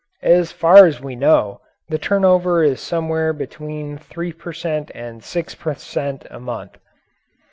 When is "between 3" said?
3.33-4.33